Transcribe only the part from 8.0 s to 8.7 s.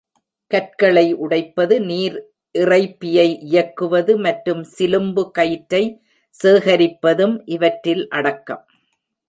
அடக்கம்.